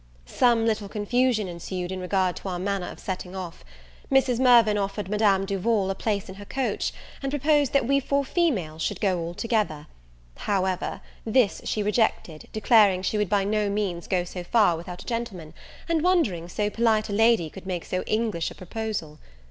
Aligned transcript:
Some 0.25 0.65
little 0.65 0.89
confusion 0.89 1.47
ensued 1.47 1.91
in 1.91 1.99
regard 1.99 2.35
to 2.37 2.49
our 2.49 2.57
manner 2.57 2.87
of 2.89 2.99
setting 2.99 3.35
off. 3.35 3.63
Mrs. 4.11 4.39
Mirvan 4.39 4.75
offered 4.75 5.09
Madame 5.09 5.45
Duval 5.45 5.91
a 5.91 5.93
place 5.93 6.27
in 6.27 6.33
her 6.41 6.45
coach, 6.45 6.91
and 7.21 7.31
proposed 7.31 7.71
that 7.73 7.85
we 7.85 7.99
four 7.99 8.25
females 8.25 8.81
should 8.81 8.99
go 8.99 9.19
all 9.19 9.35
together; 9.35 9.85
however, 10.37 11.01
this 11.23 11.61
she 11.65 11.83
rejected, 11.83 12.49
declaring 12.51 13.03
she 13.03 13.19
would 13.19 13.29
by 13.29 13.43
no 13.43 13.69
means 13.69 14.07
go 14.07 14.23
so 14.23 14.43
far 14.43 14.75
without 14.75 15.03
a 15.03 15.05
gentleman, 15.05 15.53
and 15.87 16.01
wondering 16.01 16.49
so 16.49 16.67
polite 16.71 17.07
a 17.09 17.13
lady 17.13 17.47
could 17.47 17.67
make 17.67 17.85
so 17.85 18.01
English 18.07 18.49
a 18.49 18.55
proposal. 18.55 19.19